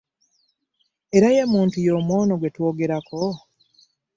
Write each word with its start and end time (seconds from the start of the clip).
Era 1.17 1.27
ye 1.35 1.43
muntu 1.53 1.77
y'omu 1.85 2.13
ono 2.21 2.35
gwe 2.39 2.49
twogerako? 2.55 3.21